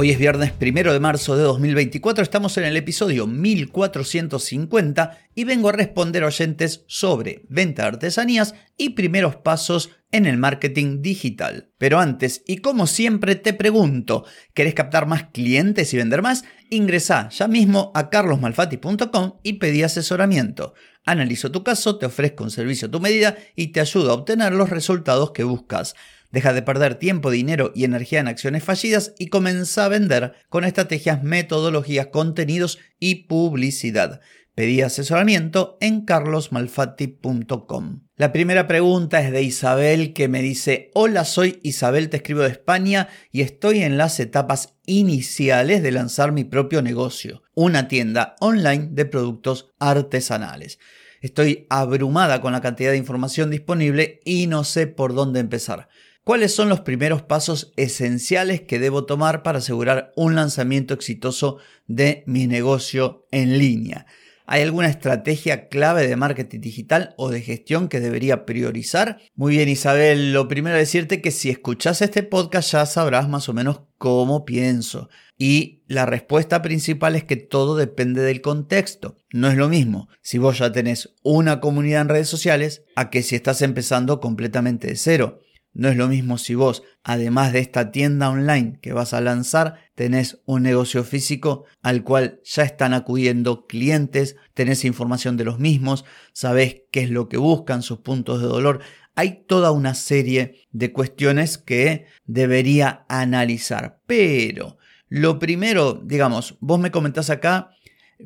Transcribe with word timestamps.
Hoy 0.00 0.12
es 0.12 0.18
viernes 0.20 0.52
primero 0.52 0.92
de 0.92 1.00
marzo 1.00 1.36
de 1.36 1.42
2024, 1.42 2.22
estamos 2.22 2.56
en 2.56 2.62
el 2.62 2.76
episodio 2.76 3.26
1450 3.26 5.18
y 5.34 5.42
vengo 5.42 5.70
a 5.70 5.72
responder 5.72 6.22
oyentes 6.22 6.84
sobre 6.86 7.42
venta 7.48 7.82
de 7.82 7.88
artesanías 7.88 8.54
y 8.76 8.90
primeros 8.90 9.34
pasos 9.34 9.90
en 10.12 10.26
el 10.26 10.36
marketing 10.36 11.02
digital. 11.02 11.72
Pero 11.78 11.98
antes, 11.98 12.44
y 12.46 12.58
como 12.58 12.86
siempre 12.86 13.34
te 13.34 13.54
pregunto, 13.54 14.24
¿querés 14.54 14.74
captar 14.74 15.06
más 15.06 15.30
clientes 15.32 15.92
y 15.92 15.96
vender 15.96 16.22
más? 16.22 16.44
Ingresa 16.70 17.28
ya 17.30 17.48
mismo 17.48 17.90
a 17.96 18.08
carlosmalfati.com 18.08 19.40
y 19.42 19.54
pedí 19.54 19.82
asesoramiento. 19.82 20.74
Analizo 21.08 21.50
tu 21.50 21.64
caso, 21.64 21.96
te 21.96 22.04
ofrezco 22.04 22.44
un 22.44 22.50
servicio 22.50 22.88
a 22.88 22.90
tu 22.90 23.00
medida 23.00 23.38
y 23.56 23.68
te 23.68 23.80
ayudo 23.80 24.10
a 24.10 24.12
obtener 24.12 24.52
los 24.52 24.68
resultados 24.68 25.30
que 25.30 25.42
buscas. 25.42 25.94
Deja 26.30 26.52
de 26.52 26.60
perder 26.60 26.96
tiempo, 26.96 27.30
dinero 27.30 27.72
y 27.74 27.84
energía 27.84 28.20
en 28.20 28.28
acciones 28.28 28.62
fallidas 28.62 29.14
y 29.18 29.28
comienza 29.28 29.86
a 29.86 29.88
vender 29.88 30.34
con 30.50 30.64
estrategias, 30.64 31.22
metodologías, 31.22 32.08
contenidos 32.08 32.78
y 33.00 33.24
publicidad. 33.26 34.20
Pedí 34.54 34.82
asesoramiento 34.82 35.78
en 35.80 36.04
carlosmalfatti.com. 36.04 38.00
La 38.16 38.32
primera 38.32 38.66
pregunta 38.66 39.20
es 39.20 39.30
de 39.30 39.42
Isabel 39.44 40.12
que 40.12 40.26
me 40.26 40.42
dice, 40.42 40.90
hola, 40.92 41.24
soy 41.24 41.60
Isabel, 41.62 42.10
te 42.10 42.16
escribo 42.16 42.40
de 42.40 42.48
España 42.48 43.08
y 43.30 43.42
estoy 43.42 43.82
en 43.82 43.96
las 43.96 44.18
etapas 44.18 44.74
iniciales 44.84 45.82
de 45.82 45.92
lanzar 45.92 46.32
mi 46.32 46.42
propio 46.42 46.82
negocio, 46.82 47.44
una 47.54 47.86
tienda 47.86 48.34
online 48.40 48.88
de 48.90 49.04
productos 49.06 49.70
artesanales. 49.78 50.80
Estoy 51.20 51.66
abrumada 51.68 52.40
con 52.40 52.52
la 52.52 52.60
cantidad 52.60 52.92
de 52.92 52.96
información 52.96 53.50
disponible 53.50 54.20
y 54.24 54.46
no 54.46 54.64
sé 54.64 54.86
por 54.86 55.14
dónde 55.14 55.40
empezar. 55.40 55.88
¿Cuáles 56.24 56.54
son 56.54 56.68
los 56.68 56.80
primeros 56.80 57.22
pasos 57.22 57.72
esenciales 57.76 58.60
que 58.60 58.78
debo 58.78 59.06
tomar 59.06 59.42
para 59.42 59.58
asegurar 59.58 60.12
un 60.14 60.34
lanzamiento 60.34 60.92
exitoso 60.92 61.58
de 61.86 62.22
mi 62.26 62.46
negocio 62.46 63.26
en 63.30 63.58
línea? 63.58 64.06
¿Hay 64.50 64.62
alguna 64.62 64.88
estrategia 64.88 65.68
clave 65.68 66.06
de 66.06 66.16
marketing 66.16 66.60
digital 66.60 67.14
o 67.18 67.28
de 67.30 67.42
gestión 67.42 67.88
que 67.88 68.00
debería 68.00 68.46
priorizar? 68.46 69.18
Muy 69.34 69.56
bien 69.56 69.68
Isabel, 69.68 70.32
lo 70.32 70.48
primero 70.48 70.76
decirte 70.76 71.20
que 71.20 71.30
si 71.30 71.50
escuchas 71.50 72.00
este 72.00 72.22
podcast 72.22 72.72
ya 72.72 72.86
sabrás 72.86 73.28
más 73.28 73.48
o 73.48 73.52
menos 73.52 73.82
cómo 73.98 74.44
pienso. 74.44 75.10
Y 75.38 75.84
la 75.86 76.04
respuesta 76.04 76.62
principal 76.62 77.14
es 77.14 77.22
que 77.22 77.36
todo 77.36 77.76
depende 77.76 78.22
del 78.22 78.40
contexto. 78.40 79.16
No 79.32 79.48
es 79.48 79.56
lo 79.56 79.68
mismo 79.68 80.08
si 80.20 80.38
vos 80.38 80.58
ya 80.58 80.72
tenés 80.72 81.14
una 81.22 81.60
comunidad 81.60 82.02
en 82.02 82.08
redes 82.08 82.28
sociales 82.28 82.82
a 82.96 83.08
que 83.08 83.22
si 83.22 83.36
estás 83.36 83.62
empezando 83.62 84.20
completamente 84.20 84.88
de 84.88 84.96
cero. 84.96 85.40
No 85.72 85.88
es 85.88 85.96
lo 85.96 86.08
mismo 86.08 86.38
si 86.38 86.56
vos, 86.56 86.82
además 87.04 87.52
de 87.52 87.60
esta 87.60 87.92
tienda 87.92 88.30
online 88.30 88.80
que 88.82 88.92
vas 88.92 89.14
a 89.14 89.20
lanzar, 89.20 89.76
tenés 89.94 90.42
un 90.44 90.64
negocio 90.64 91.04
físico 91.04 91.66
al 91.82 92.02
cual 92.02 92.40
ya 92.42 92.64
están 92.64 92.94
acudiendo 92.94 93.66
clientes, 93.66 94.34
tenés 94.54 94.84
información 94.84 95.36
de 95.36 95.44
los 95.44 95.60
mismos, 95.60 96.04
sabés 96.32 96.82
qué 96.90 97.02
es 97.02 97.10
lo 97.10 97.28
que 97.28 97.36
buscan, 97.36 97.82
sus 97.82 97.98
puntos 97.98 98.40
de 98.40 98.48
dolor. 98.48 98.80
Hay 99.14 99.44
toda 99.46 99.70
una 99.70 99.94
serie 99.94 100.66
de 100.72 100.92
cuestiones 100.92 101.58
que 101.58 102.06
debería 102.24 103.04
analizar. 103.08 104.00
Pero 104.06 104.77
lo 105.08 105.38
primero, 105.38 106.00
digamos, 106.04 106.56
vos 106.60 106.78
me 106.78 106.90
comentás 106.90 107.30
acá, 107.30 107.70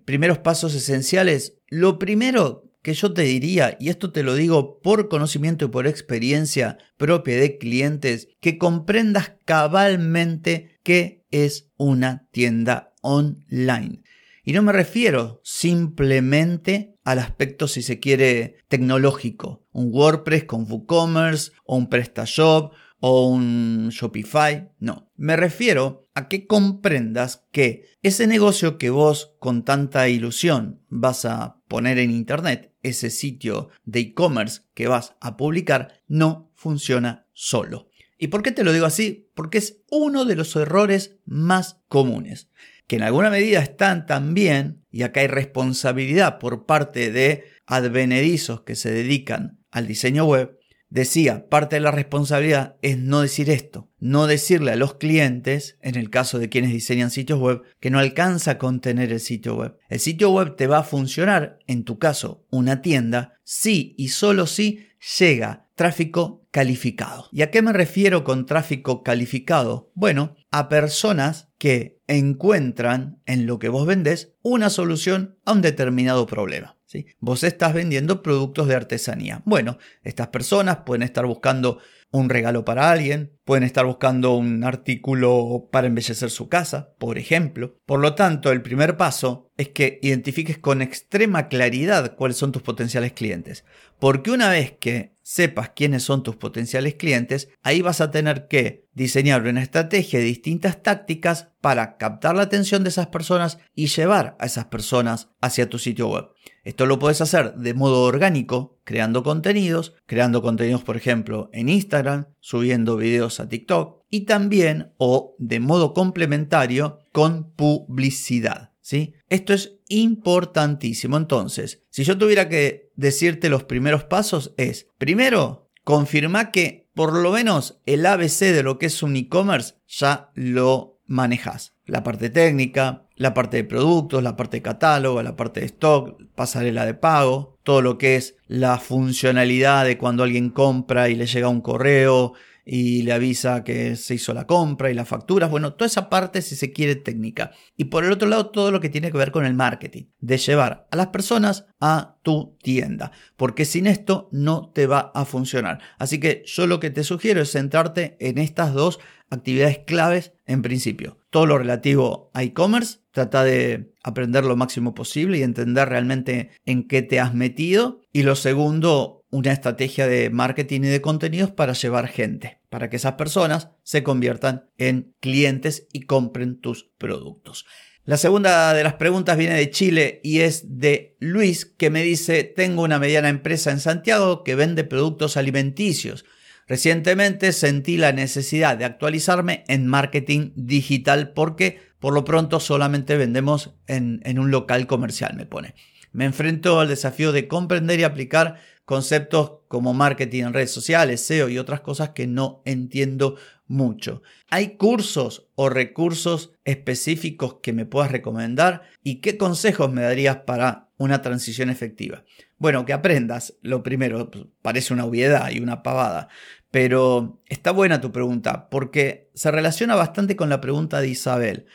primeros 0.04 0.38
pasos 0.38 0.74
esenciales. 0.74 1.58
Lo 1.68 1.98
primero 1.98 2.64
que 2.82 2.94
yo 2.94 3.12
te 3.12 3.22
diría, 3.22 3.76
y 3.78 3.88
esto 3.88 4.10
te 4.10 4.24
lo 4.24 4.34
digo 4.34 4.80
por 4.80 5.08
conocimiento 5.08 5.66
y 5.66 5.68
por 5.68 5.86
experiencia 5.86 6.78
propia 6.96 7.36
de 7.36 7.56
clientes, 7.58 8.28
que 8.40 8.58
comprendas 8.58 9.34
cabalmente 9.44 10.80
qué 10.82 11.24
es 11.30 11.70
una 11.76 12.28
tienda 12.32 12.92
online. 13.00 14.02
Y 14.44 14.52
no 14.52 14.62
me 14.62 14.72
refiero 14.72 15.40
simplemente 15.44 16.96
al 17.04 17.20
aspecto, 17.20 17.68
si 17.68 17.82
se 17.82 18.00
quiere, 18.00 18.56
tecnológico. 18.66 19.64
Un 19.70 19.90
WordPress 19.92 20.44
con 20.44 20.66
WooCommerce 20.68 21.52
o 21.64 21.76
un 21.76 21.88
PrestaShop 21.88 22.72
o 23.04 23.26
un 23.26 23.88
Shopify. 23.90 24.70
No, 24.78 25.10
me 25.16 25.34
refiero 25.36 26.08
a 26.14 26.28
que 26.28 26.46
comprendas 26.46 27.44
que 27.50 27.88
ese 28.00 28.28
negocio 28.28 28.78
que 28.78 28.90
vos 28.90 29.34
con 29.40 29.64
tanta 29.64 30.08
ilusión 30.08 30.80
vas 30.88 31.24
a 31.24 31.60
poner 31.66 31.98
en 31.98 32.12
Internet, 32.12 32.72
ese 32.84 33.10
sitio 33.10 33.70
de 33.84 34.00
e-commerce 34.00 34.62
que 34.72 34.86
vas 34.86 35.16
a 35.20 35.36
publicar, 35.36 36.00
no 36.06 36.52
funciona 36.54 37.26
solo. 37.32 37.88
¿Y 38.18 38.28
por 38.28 38.44
qué 38.44 38.52
te 38.52 38.62
lo 38.62 38.72
digo 38.72 38.86
así? 38.86 39.28
Porque 39.34 39.58
es 39.58 39.82
uno 39.90 40.24
de 40.24 40.36
los 40.36 40.54
errores 40.54 41.16
más 41.24 41.80
comunes, 41.88 42.50
que 42.86 42.96
en 42.96 43.02
alguna 43.02 43.30
medida 43.30 43.58
están 43.58 44.06
también, 44.06 44.84
y 44.92 45.02
acá 45.02 45.22
hay 45.22 45.26
responsabilidad 45.26 46.38
por 46.38 46.66
parte 46.66 47.10
de 47.10 47.46
advenedizos 47.66 48.60
que 48.60 48.76
se 48.76 48.92
dedican 48.92 49.58
al 49.72 49.88
diseño 49.88 50.24
web, 50.24 50.56
Decía, 50.92 51.48
parte 51.48 51.76
de 51.76 51.80
la 51.80 51.90
responsabilidad 51.90 52.76
es 52.82 52.98
no 52.98 53.22
decir 53.22 53.48
esto, 53.48 53.88
no 53.98 54.26
decirle 54.26 54.72
a 54.72 54.76
los 54.76 54.96
clientes, 54.96 55.78
en 55.80 55.96
el 55.96 56.10
caso 56.10 56.38
de 56.38 56.50
quienes 56.50 56.70
diseñan 56.70 57.10
sitios 57.10 57.40
web, 57.40 57.62
que 57.80 57.88
no 57.88 57.98
alcanza 57.98 58.50
a 58.50 58.58
contener 58.58 59.10
el 59.10 59.20
sitio 59.20 59.56
web. 59.56 59.78
El 59.88 60.00
sitio 60.00 60.30
web 60.30 60.54
te 60.54 60.66
va 60.66 60.80
a 60.80 60.84
funcionar, 60.84 61.58
en 61.66 61.84
tu 61.84 61.98
caso, 61.98 62.44
una 62.50 62.82
tienda, 62.82 63.38
si 63.42 63.94
y 63.96 64.08
solo 64.08 64.46
si 64.46 64.86
llega 65.18 65.66
tráfico 65.76 66.46
calificado. 66.50 67.26
¿Y 67.32 67.40
a 67.40 67.50
qué 67.50 67.62
me 67.62 67.72
refiero 67.72 68.22
con 68.22 68.44
tráfico 68.44 69.02
calificado? 69.02 69.90
Bueno, 69.94 70.36
a 70.50 70.68
personas 70.68 71.48
que 71.56 72.01
encuentran 72.16 73.20
en 73.26 73.46
lo 73.46 73.58
que 73.58 73.68
vos 73.68 73.86
vendés 73.86 74.34
una 74.42 74.70
solución 74.70 75.38
a 75.44 75.52
un 75.52 75.62
determinado 75.62 76.26
problema. 76.26 76.76
Vos 77.20 77.44
estás 77.44 77.72
vendiendo 77.74 78.22
productos 78.22 78.68
de 78.68 78.74
artesanía. 78.74 79.42
Bueno, 79.44 79.78
estas 80.02 80.28
personas 80.28 80.78
pueden 80.84 81.02
estar 81.02 81.26
buscando 81.26 81.78
un 82.10 82.28
regalo 82.28 82.64
para 82.64 82.90
alguien, 82.90 83.38
pueden 83.44 83.64
estar 83.64 83.86
buscando 83.86 84.34
un 84.34 84.64
artículo 84.64 85.68
para 85.72 85.86
embellecer 85.86 86.30
su 86.30 86.48
casa, 86.48 86.94
por 86.98 87.16
ejemplo. 87.16 87.78
Por 87.86 88.00
lo 88.00 88.14
tanto, 88.14 88.52
el 88.52 88.60
primer 88.60 88.98
paso 88.98 89.50
es 89.56 89.68
que 89.68 89.98
identifiques 90.02 90.58
con 90.58 90.82
extrema 90.82 91.48
claridad 91.48 92.16
cuáles 92.16 92.36
son 92.36 92.52
tus 92.52 92.62
potenciales 92.62 93.12
clientes. 93.12 93.64
Porque 93.98 94.30
una 94.30 94.50
vez 94.50 94.72
que 94.72 95.12
sepas 95.22 95.70
quiénes 95.70 96.02
son 96.02 96.22
tus 96.22 96.36
potenciales 96.36 96.94
clientes, 96.94 97.48
ahí 97.62 97.82
vas 97.82 98.00
a 98.00 98.10
tener 98.10 98.48
que 98.48 98.86
diseñar 98.92 99.46
una 99.46 99.62
estrategia 99.62 100.18
de 100.18 100.24
distintas 100.24 100.82
tácticas 100.82 101.50
para 101.60 101.96
captar 101.96 102.34
la 102.34 102.42
atención 102.42 102.82
de 102.82 102.90
esas 102.90 103.06
personas 103.06 103.58
y 103.74 103.86
llevar 103.86 104.36
a 104.40 104.46
esas 104.46 104.66
personas 104.66 105.28
hacia 105.40 105.68
tu 105.68 105.78
sitio 105.78 106.08
web. 106.08 106.26
Esto 106.64 106.86
lo 106.86 106.98
puedes 106.98 107.20
hacer 107.20 107.54
de 107.54 107.74
modo 107.74 108.02
orgánico, 108.02 108.80
creando 108.84 109.22
contenidos, 109.22 109.94
creando 110.06 110.42
contenidos 110.42 110.82
por 110.82 110.96
ejemplo 110.96 111.50
en 111.52 111.68
Instagram, 111.68 112.26
subiendo 112.40 112.96
videos 112.96 113.40
a 113.40 113.48
TikTok 113.48 114.02
y 114.10 114.22
también 114.22 114.92
o 114.98 115.34
de 115.38 115.60
modo 115.60 115.94
complementario 115.94 116.98
con 117.12 117.52
publicidad. 117.52 118.71
¿Sí? 118.82 119.14
Esto 119.30 119.54
es 119.54 119.78
importantísimo. 119.88 121.16
Entonces, 121.16 121.82
si 121.88 122.04
yo 122.04 122.18
tuviera 122.18 122.50
que 122.50 122.90
decirte 122.96 123.48
los 123.48 123.64
primeros 123.64 124.04
pasos 124.04 124.52
es, 124.58 124.88
primero, 124.98 125.70
confirma 125.84 126.50
que 126.50 126.90
por 126.94 127.14
lo 127.14 127.32
menos 127.32 127.80
el 127.86 128.04
ABC 128.04 128.40
de 128.52 128.62
lo 128.62 128.78
que 128.78 128.86
es 128.86 129.02
un 129.02 129.16
e-commerce 129.16 129.76
ya 129.88 130.30
lo 130.34 131.00
manejas. 131.06 131.74
La 131.86 132.02
parte 132.02 132.30
técnica, 132.30 133.06
la 133.16 133.34
parte 133.34 133.58
de 133.58 133.64
productos, 133.64 134.22
la 134.22 134.36
parte 134.36 134.58
de 134.58 134.62
catálogo, 134.62 135.22
la 135.22 135.36
parte 135.36 135.60
de 135.60 135.66
stock, 135.66 136.20
pasarela 136.34 136.86
de 136.86 136.94
pago, 136.94 137.58
todo 137.62 137.80
lo 137.80 137.98
que 137.98 138.16
es 138.16 138.36
la 138.46 138.78
funcionalidad 138.78 139.84
de 139.84 139.98
cuando 139.98 140.22
alguien 140.22 140.50
compra 140.50 141.08
y 141.08 141.14
le 141.14 141.26
llega 141.26 141.48
un 141.48 141.60
correo 141.60 142.34
y 142.64 143.02
le 143.02 143.12
avisa 143.12 143.64
que 143.64 143.96
se 143.96 144.14
hizo 144.14 144.34
la 144.34 144.46
compra 144.46 144.90
y 144.90 144.94
las 144.94 145.08
facturas. 145.08 145.50
Bueno, 145.50 145.74
toda 145.74 145.86
esa 145.86 146.08
parte, 146.08 146.42
si 146.42 146.56
se 146.56 146.72
quiere, 146.72 146.96
técnica. 146.96 147.52
Y 147.76 147.84
por 147.84 148.04
el 148.04 148.12
otro 148.12 148.28
lado, 148.28 148.50
todo 148.50 148.70
lo 148.70 148.80
que 148.80 148.88
tiene 148.88 149.10
que 149.10 149.18
ver 149.18 149.32
con 149.32 149.44
el 149.44 149.54
marketing, 149.54 150.04
de 150.20 150.38
llevar 150.38 150.86
a 150.90 150.96
las 150.96 151.08
personas 151.08 151.66
a 151.80 152.16
tu 152.22 152.56
tienda, 152.62 153.12
porque 153.36 153.64
sin 153.64 153.86
esto 153.86 154.28
no 154.32 154.70
te 154.70 154.86
va 154.86 155.10
a 155.14 155.24
funcionar. 155.24 155.80
Así 155.98 156.20
que 156.20 156.42
yo 156.46 156.66
lo 156.66 156.80
que 156.80 156.90
te 156.90 157.04
sugiero 157.04 157.42
es 157.42 157.52
centrarte 157.52 158.16
en 158.20 158.38
estas 158.38 158.72
dos 158.74 159.00
actividades 159.30 159.78
claves 159.86 160.32
en 160.46 160.62
principio. 160.62 161.18
Todo 161.30 161.46
lo 161.46 161.58
relativo 161.58 162.30
a 162.34 162.42
e-commerce, 162.42 162.98
trata 163.10 163.42
de 163.42 163.92
aprender 164.02 164.44
lo 164.44 164.56
máximo 164.56 164.94
posible 164.94 165.38
y 165.38 165.42
entender 165.42 165.88
realmente 165.88 166.50
en 166.66 166.86
qué 166.86 167.02
te 167.02 167.18
has 167.18 167.34
metido. 167.34 168.00
Y 168.12 168.22
lo 168.24 168.36
segundo, 168.36 169.21
una 169.32 169.50
estrategia 169.50 170.06
de 170.06 170.28
marketing 170.28 170.82
y 170.82 170.88
de 170.88 171.00
contenidos 171.00 171.50
para 171.50 171.72
llevar 171.72 172.06
gente, 172.06 172.60
para 172.68 172.90
que 172.90 172.96
esas 172.96 173.14
personas 173.14 173.70
se 173.82 174.02
conviertan 174.02 174.66
en 174.76 175.14
clientes 175.20 175.88
y 175.90 176.02
compren 176.02 176.60
tus 176.60 176.90
productos. 176.98 177.64
La 178.04 178.18
segunda 178.18 178.74
de 178.74 178.84
las 178.84 178.94
preguntas 178.94 179.38
viene 179.38 179.54
de 179.54 179.70
Chile 179.70 180.20
y 180.22 180.40
es 180.40 180.78
de 180.78 181.16
Luis 181.18 181.64
que 181.64 181.88
me 181.88 182.02
dice, 182.02 182.44
tengo 182.44 182.82
una 182.82 182.98
mediana 182.98 183.30
empresa 183.30 183.70
en 183.70 183.80
Santiago 183.80 184.44
que 184.44 184.54
vende 184.54 184.84
productos 184.84 185.38
alimenticios. 185.38 186.26
Recientemente 186.66 187.52
sentí 187.52 187.96
la 187.96 188.12
necesidad 188.12 188.76
de 188.76 188.84
actualizarme 188.84 189.64
en 189.66 189.86
marketing 189.86 190.50
digital 190.56 191.32
porque 191.32 191.80
por 192.00 192.12
lo 192.12 192.24
pronto 192.24 192.60
solamente 192.60 193.16
vendemos 193.16 193.76
en, 193.86 194.20
en 194.24 194.38
un 194.38 194.50
local 194.50 194.86
comercial, 194.86 195.34
me 195.36 195.46
pone. 195.46 195.74
Me 196.12 196.26
enfrento 196.26 196.80
al 196.80 196.88
desafío 196.88 197.32
de 197.32 197.48
comprender 197.48 197.98
y 198.00 198.04
aplicar 198.04 198.56
conceptos 198.84 199.60
como 199.68 199.94
marketing 199.94 200.44
en 200.44 200.52
redes 200.52 200.70
sociales, 200.70 201.20
SEO 201.24 201.48
y 201.48 201.58
otras 201.58 201.80
cosas 201.80 202.10
que 202.10 202.26
no 202.26 202.62
entiendo 202.64 203.36
mucho. 203.66 204.22
¿Hay 204.50 204.76
cursos 204.76 205.48
o 205.54 205.68
recursos 205.68 206.52
específicos 206.64 207.56
que 207.62 207.72
me 207.72 207.86
puedas 207.86 208.12
recomendar? 208.12 208.82
¿Y 209.02 209.20
qué 209.20 209.38
consejos 209.38 209.90
me 209.90 210.02
darías 210.02 210.36
para 210.38 210.90
una 210.98 211.22
transición 211.22 211.70
efectiva? 211.70 212.24
Bueno, 212.58 212.84
que 212.84 212.92
aprendas, 212.92 213.54
lo 213.62 213.82
primero, 213.82 214.30
pues, 214.30 214.44
parece 214.60 214.92
una 214.92 215.04
obviedad 215.04 215.50
y 215.50 215.60
una 215.60 215.82
pavada, 215.82 216.28
pero 216.70 217.40
está 217.48 217.70
buena 217.70 218.00
tu 218.00 218.12
pregunta 218.12 218.68
porque 218.68 219.30
se 219.34 219.50
relaciona 219.50 219.94
bastante 219.94 220.36
con 220.36 220.48
la 220.48 220.60
pregunta 220.60 221.00
de 221.00 221.08
Isabel. 221.08 221.66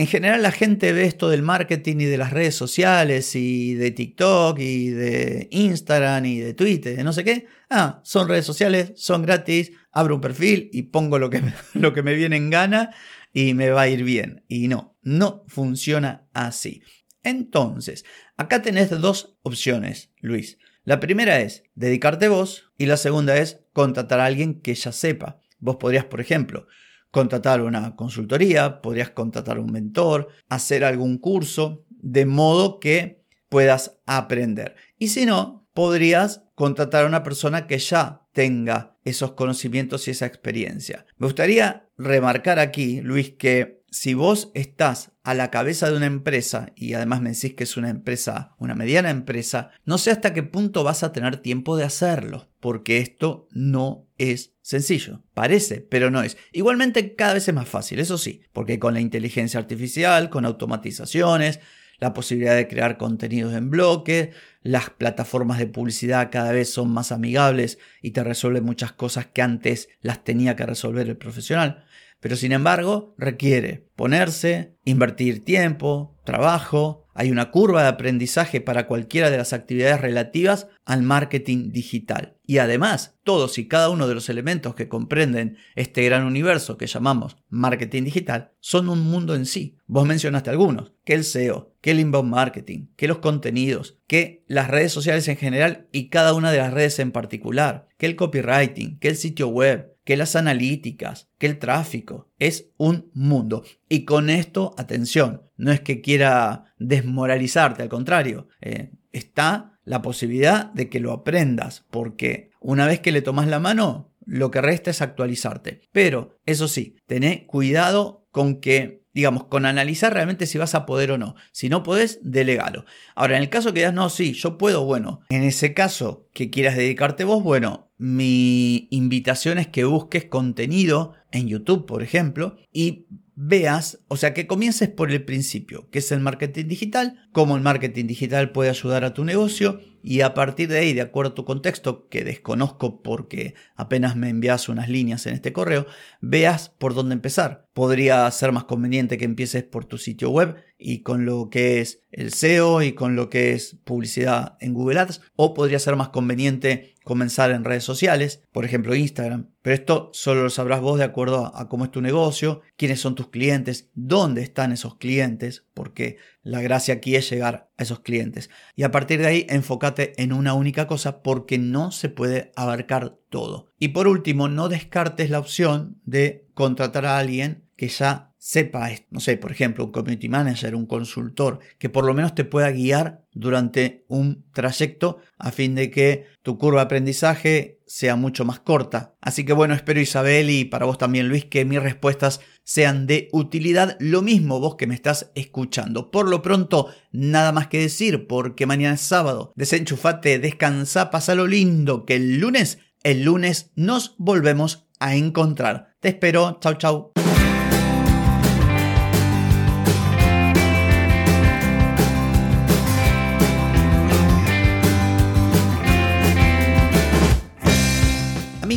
En 0.00 0.06
general 0.06 0.40
la 0.40 0.50
gente 0.50 0.94
ve 0.94 1.04
esto 1.04 1.28
del 1.28 1.42
marketing 1.42 1.96
y 2.00 2.04
de 2.06 2.16
las 2.16 2.32
redes 2.32 2.54
sociales 2.54 3.36
y 3.36 3.74
de 3.74 3.90
TikTok 3.90 4.58
y 4.58 4.88
de 4.88 5.46
Instagram 5.50 6.24
y 6.24 6.38
de 6.38 6.54
Twitter, 6.54 6.96
de 6.96 7.04
no 7.04 7.12
sé 7.12 7.22
qué. 7.22 7.48
Ah, 7.68 8.00
son 8.02 8.26
redes 8.26 8.46
sociales, 8.46 8.92
son 8.96 9.20
gratis, 9.20 9.72
abro 9.92 10.14
un 10.14 10.22
perfil 10.22 10.70
y 10.72 10.84
pongo 10.84 11.18
lo 11.18 11.28
que, 11.28 11.42
lo 11.74 11.92
que 11.92 12.02
me 12.02 12.14
viene 12.14 12.38
en 12.38 12.48
gana 12.48 12.94
y 13.34 13.52
me 13.52 13.68
va 13.68 13.82
a 13.82 13.88
ir 13.88 14.02
bien. 14.02 14.42
Y 14.48 14.68
no, 14.68 14.96
no 15.02 15.44
funciona 15.48 16.26
así. 16.32 16.80
Entonces, 17.22 18.06
acá 18.38 18.62
tenés 18.62 18.88
dos 18.88 19.36
opciones, 19.42 20.12
Luis. 20.22 20.56
La 20.82 20.98
primera 20.98 21.40
es 21.40 21.64
dedicarte 21.74 22.28
vos 22.28 22.72
y 22.78 22.86
la 22.86 22.96
segunda 22.96 23.36
es 23.36 23.60
contratar 23.74 24.20
a 24.20 24.24
alguien 24.24 24.62
que 24.62 24.74
ya 24.74 24.92
sepa. 24.92 25.42
Vos 25.58 25.76
podrías, 25.76 26.06
por 26.06 26.22
ejemplo, 26.22 26.68
contratar 27.10 27.60
una 27.60 27.96
consultoría, 27.96 28.80
podrías 28.80 29.10
contratar 29.10 29.58
un 29.58 29.72
mentor, 29.72 30.28
hacer 30.48 30.84
algún 30.84 31.18
curso, 31.18 31.84
de 31.88 32.26
modo 32.26 32.80
que 32.80 33.24
puedas 33.48 33.98
aprender. 34.06 34.76
Y 34.98 35.08
si 35.08 35.26
no, 35.26 35.66
podrías 35.74 36.44
contratar 36.54 37.04
a 37.04 37.08
una 37.08 37.22
persona 37.22 37.66
que 37.66 37.78
ya 37.78 38.22
tenga 38.32 38.96
esos 39.04 39.32
conocimientos 39.32 40.06
y 40.06 40.12
esa 40.12 40.26
experiencia. 40.26 41.06
Me 41.16 41.26
gustaría 41.26 41.88
remarcar 41.96 42.58
aquí, 42.58 43.00
Luis, 43.00 43.30
que 43.30 43.80
si 43.90 44.14
vos 44.14 44.50
estás 44.54 45.12
a 45.24 45.34
la 45.34 45.50
cabeza 45.50 45.90
de 45.90 45.96
una 45.96 46.06
empresa 46.06 46.72
y 46.76 46.94
además 46.94 47.20
me 47.20 47.30
decís 47.30 47.54
que 47.54 47.64
es 47.64 47.76
una 47.76 47.90
empresa, 47.90 48.54
una 48.58 48.74
mediana 48.74 49.10
empresa, 49.10 49.70
no 49.84 49.98
sé 49.98 50.10
hasta 50.12 50.32
qué 50.32 50.42
punto 50.42 50.84
vas 50.84 51.02
a 51.02 51.12
tener 51.12 51.38
tiempo 51.38 51.76
de 51.76 51.84
hacerlo, 51.84 52.48
porque 52.60 52.98
esto 52.98 53.48
no 53.50 54.06
es 54.16 54.54
sencillo. 54.70 55.22
Parece, 55.34 55.80
pero 55.80 56.10
no 56.10 56.22
es. 56.22 56.36
Igualmente 56.52 57.14
cada 57.14 57.34
vez 57.34 57.48
es 57.48 57.54
más 57.54 57.68
fácil, 57.68 57.98
eso 57.98 58.16
sí, 58.16 58.42
porque 58.52 58.78
con 58.78 58.94
la 58.94 59.00
inteligencia 59.00 59.58
artificial, 59.60 60.30
con 60.30 60.44
automatizaciones, 60.44 61.60
la 61.98 62.14
posibilidad 62.14 62.56
de 62.56 62.68
crear 62.68 62.96
contenidos 62.96 63.52
en 63.54 63.68
bloque, 63.68 64.30
las 64.62 64.90
plataformas 64.90 65.58
de 65.58 65.66
publicidad 65.66 66.30
cada 66.30 66.52
vez 66.52 66.72
son 66.72 66.90
más 66.90 67.12
amigables 67.12 67.78
y 68.00 68.12
te 68.12 68.24
resuelven 68.24 68.64
muchas 68.64 68.92
cosas 68.92 69.26
que 69.26 69.42
antes 69.42 69.88
las 70.00 70.24
tenía 70.24 70.56
que 70.56 70.66
resolver 70.66 71.08
el 71.08 71.16
profesional 71.16 71.84
pero 72.20 72.36
sin 72.36 72.52
embargo 72.52 73.14
requiere 73.18 73.88
ponerse, 73.96 74.76
invertir 74.84 75.44
tiempo, 75.44 76.20
trabajo, 76.24 77.08
hay 77.20 77.30
una 77.30 77.50
curva 77.50 77.82
de 77.82 77.88
aprendizaje 77.88 78.62
para 78.62 78.86
cualquiera 78.86 79.28
de 79.28 79.36
las 79.36 79.52
actividades 79.52 80.00
relativas 80.00 80.68
al 80.86 81.02
marketing 81.02 81.70
digital. 81.70 82.38
Y 82.46 82.56
además, 82.56 83.18
todos 83.24 83.58
y 83.58 83.68
cada 83.68 83.90
uno 83.90 84.08
de 84.08 84.14
los 84.14 84.30
elementos 84.30 84.74
que 84.74 84.88
comprenden 84.88 85.58
este 85.74 86.02
gran 86.02 86.24
universo 86.24 86.78
que 86.78 86.86
llamamos 86.86 87.36
marketing 87.50 88.04
digital 88.04 88.52
son 88.60 88.88
un 88.88 89.02
mundo 89.02 89.34
en 89.34 89.44
sí. 89.44 89.76
Vos 89.86 90.06
mencionaste 90.06 90.48
algunos, 90.48 90.94
que 91.04 91.12
el 91.12 91.24
SEO, 91.24 91.74
que 91.82 91.90
el 91.90 92.00
inbound 92.00 92.30
marketing, 92.30 92.86
que 92.96 93.06
los 93.06 93.18
contenidos, 93.18 93.98
que 94.06 94.42
las 94.46 94.68
redes 94.68 94.90
sociales 94.90 95.28
en 95.28 95.36
general 95.36 95.88
y 95.92 96.08
cada 96.08 96.32
una 96.32 96.50
de 96.50 96.58
las 96.58 96.72
redes 96.72 96.98
en 97.00 97.12
particular, 97.12 97.86
que 97.98 98.06
el 98.06 98.16
copywriting, 98.16 98.98
que 98.98 99.08
el 99.08 99.16
sitio 99.16 99.48
web, 99.48 99.94
que 100.10 100.16
las 100.16 100.34
analíticas, 100.34 101.28
que 101.38 101.46
el 101.46 101.60
tráfico. 101.60 102.32
Es 102.40 102.72
un 102.78 103.12
mundo. 103.14 103.62
Y 103.88 104.04
con 104.04 104.28
esto, 104.28 104.74
atención, 104.76 105.42
no 105.56 105.70
es 105.70 105.82
que 105.82 106.00
quiera 106.00 106.64
desmoralizarte, 106.80 107.84
al 107.84 107.88
contrario, 107.88 108.48
eh, 108.60 108.90
está 109.12 109.78
la 109.84 110.02
posibilidad 110.02 110.72
de 110.72 110.88
que 110.88 110.98
lo 110.98 111.12
aprendas, 111.12 111.86
porque 111.92 112.50
una 112.58 112.88
vez 112.88 112.98
que 112.98 113.12
le 113.12 113.22
tomas 113.22 113.46
la 113.46 113.60
mano, 113.60 114.12
lo 114.26 114.50
que 114.50 114.60
resta 114.60 114.90
es 114.90 115.00
actualizarte. 115.00 115.82
Pero, 115.92 116.36
eso 116.44 116.66
sí, 116.66 116.96
tené 117.06 117.46
cuidado 117.46 118.26
con 118.32 118.60
que 118.60 118.99
digamos, 119.12 119.44
con 119.44 119.66
analizar 119.66 120.12
realmente 120.12 120.46
si 120.46 120.58
vas 120.58 120.74
a 120.74 120.86
poder 120.86 121.12
o 121.12 121.18
no. 121.18 121.34
Si 121.52 121.68
no 121.68 121.82
podés, 121.82 122.20
delegalo. 122.22 122.84
Ahora, 123.14 123.36
en 123.36 123.42
el 123.42 123.50
caso 123.50 123.72
que 123.72 123.80
digas, 123.80 123.94
no, 123.94 124.08
sí, 124.10 124.32
yo 124.32 124.58
puedo, 124.58 124.84
bueno, 124.84 125.20
en 125.28 125.42
ese 125.42 125.74
caso 125.74 126.28
que 126.32 126.50
quieras 126.50 126.76
dedicarte 126.76 127.24
vos, 127.24 127.42
bueno, 127.42 127.90
mi 127.98 128.88
invitación 128.90 129.58
es 129.58 129.66
que 129.66 129.84
busques 129.84 130.24
contenido 130.24 131.14
en 131.32 131.48
YouTube, 131.48 131.86
por 131.86 132.02
ejemplo, 132.02 132.56
y 132.72 133.06
veas, 133.42 134.00
o 134.08 134.18
sea, 134.18 134.34
que 134.34 134.46
comiences 134.46 134.90
por 134.90 135.10
el 135.10 135.24
principio, 135.24 135.88
que 135.88 136.00
es 136.00 136.12
el 136.12 136.20
marketing 136.20 136.66
digital, 136.66 137.26
cómo 137.32 137.56
el 137.56 137.62
marketing 137.62 138.06
digital 138.06 138.52
puede 138.52 138.68
ayudar 138.68 139.02
a 139.02 139.14
tu 139.14 139.24
negocio 139.24 139.80
y 140.02 140.20
a 140.20 140.34
partir 140.34 140.68
de 140.68 140.78
ahí, 140.78 140.92
de 140.92 141.00
acuerdo 141.00 141.30
a 141.30 141.34
tu 141.34 141.46
contexto, 141.46 142.06
que 142.08 142.22
desconozco 142.22 143.02
porque 143.02 143.54
apenas 143.76 144.14
me 144.14 144.28
envías 144.28 144.68
unas 144.68 144.90
líneas 144.90 145.24
en 145.24 145.32
este 145.32 145.54
correo, 145.54 145.86
veas 146.20 146.68
por 146.68 146.92
dónde 146.92 147.14
empezar. 147.14 147.66
Podría 147.72 148.30
ser 148.30 148.52
más 148.52 148.64
conveniente 148.64 149.16
que 149.16 149.24
empieces 149.24 149.64
por 149.64 149.86
tu 149.86 149.96
sitio 149.96 150.28
web 150.28 150.56
y 150.78 151.00
con 151.00 151.24
lo 151.24 151.48
que 151.48 151.80
es 151.80 152.02
el 152.10 152.34
SEO 152.34 152.82
y 152.82 152.92
con 152.92 153.16
lo 153.16 153.30
que 153.30 153.52
es 153.52 153.78
publicidad 153.84 154.58
en 154.60 154.74
Google 154.74 155.00
Ads, 155.00 155.22
o 155.36 155.54
podría 155.54 155.78
ser 155.78 155.96
más 155.96 156.10
conveniente 156.10 156.94
comenzar 157.10 157.50
en 157.50 157.64
redes 157.64 157.82
sociales, 157.82 158.40
por 158.52 158.64
ejemplo 158.64 158.94
Instagram. 158.94 159.50
Pero 159.62 159.74
esto 159.74 160.10
solo 160.12 160.44
lo 160.44 160.50
sabrás 160.50 160.80
vos 160.80 160.96
de 160.96 161.04
acuerdo 161.04 161.50
a, 161.56 161.68
cómo 161.68 161.84
es 161.84 161.90
tu 161.90 162.00
negocio, 162.00 162.60
quiénes 162.76 163.00
son 163.00 163.16
tus 163.16 163.30
clientes, 163.30 163.90
dónde 163.94 164.42
están 164.42 164.70
esos 164.70 164.94
clientes, 164.94 165.66
porque 165.74 166.18
la 166.44 166.62
gracia 166.62 166.94
aquí 166.94 167.16
es 167.16 167.28
llegar 167.28 167.68
a 167.76 167.82
esos 167.82 167.98
clientes. 167.98 168.48
Y 168.76 168.84
a 168.84 168.92
partir 168.92 169.18
de 169.18 169.26
ahí 169.26 169.46
enfócate 169.48 170.12
en 170.22 170.32
una 170.32 170.54
única 170.54 170.86
cosa 170.86 171.20
porque 171.20 171.58
no 171.58 171.90
se 171.90 172.10
puede 172.10 172.52
abarcar 172.54 173.18
todo. 173.28 173.72
Y 173.80 173.88
por 173.88 174.06
último, 174.06 174.46
no 174.46 174.68
descartes 174.68 175.30
la 175.30 175.40
opción 175.40 176.00
de 176.04 176.46
contratar 176.54 177.06
a 177.06 177.18
alguien 177.18 177.64
que 177.74 177.88
ya 177.88 178.29
sepa, 178.42 178.88
no 179.10 179.20
sé, 179.20 179.36
por 179.36 179.52
ejemplo, 179.52 179.84
un 179.84 179.92
community 179.92 180.30
manager, 180.30 180.74
un 180.74 180.86
consultor, 180.86 181.60
que 181.78 181.90
por 181.90 182.06
lo 182.06 182.14
menos 182.14 182.34
te 182.34 182.44
pueda 182.44 182.70
guiar 182.70 183.26
durante 183.32 184.06
un 184.08 184.46
trayecto 184.52 185.18
a 185.38 185.52
fin 185.52 185.74
de 185.74 185.90
que 185.90 186.24
tu 186.42 186.56
curva 186.56 186.80
de 186.80 186.84
aprendizaje 186.86 187.82
sea 187.86 188.16
mucho 188.16 188.46
más 188.46 188.58
corta. 188.58 189.14
Así 189.20 189.44
que 189.44 189.52
bueno, 189.52 189.74
espero 189.74 190.00
Isabel 190.00 190.48
y 190.48 190.64
para 190.64 190.86
vos 190.86 190.96
también 190.96 191.28
Luis 191.28 191.44
que 191.44 191.66
mis 191.66 191.82
respuestas 191.82 192.40
sean 192.64 193.06
de 193.06 193.28
utilidad. 193.32 193.98
Lo 194.00 194.22
mismo 194.22 194.58
vos 194.58 194.76
que 194.76 194.86
me 194.86 194.94
estás 194.94 195.30
escuchando. 195.34 196.10
Por 196.10 196.26
lo 196.26 196.40
pronto, 196.40 196.88
nada 197.12 197.52
más 197.52 197.68
que 197.68 197.78
decir 197.78 198.26
porque 198.26 198.64
mañana 198.64 198.94
es 198.94 199.02
sábado. 199.02 199.52
Desenchufate, 199.54 200.38
descansa, 200.38 201.10
lo 201.34 201.46
lindo 201.46 202.06
que 202.06 202.16
el 202.16 202.40
lunes, 202.40 202.78
el 203.02 203.22
lunes 203.22 203.70
nos 203.76 204.14
volvemos 204.16 204.88
a 204.98 205.14
encontrar. 205.14 205.94
Te 206.00 206.08
espero. 206.08 206.58
Chau, 206.60 206.74
chau. 206.74 207.12